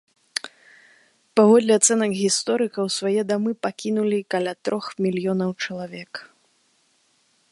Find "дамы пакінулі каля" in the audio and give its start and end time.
3.33-4.53